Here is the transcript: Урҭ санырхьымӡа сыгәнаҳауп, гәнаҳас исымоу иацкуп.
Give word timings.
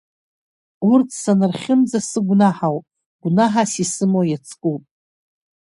Урҭ 0.91 1.09
санырхьымӡа 1.21 1.99
сыгәнаҳауп, 2.09 2.85
гәнаҳас 3.21 3.71
исымоу 3.83 4.25
иацкуп. 4.27 4.81